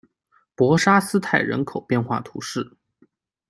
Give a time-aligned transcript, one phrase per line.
[0.55, 2.75] 博沙斯泰人口变化图示